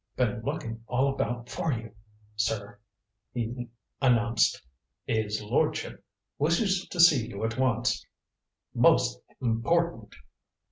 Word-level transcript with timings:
"Been 0.15 0.41
looking 0.41 0.81
all 0.87 1.09
about 1.13 1.47
for 1.47 1.71
you, 1.71 1.93
sir," 2.35 2.79
he 3.35 3.67
announced. 4.01 4.59
"'Is 5.05 5.43
lordship 5.43 6.03
wishes 6.39 6.87
to 6.89 6.99
see 6.99 7.27
you 7.27 7.45
at 7.45 7.59
once 7.59 8.03
most 8.73 9.21
h'important." 9.29 10.13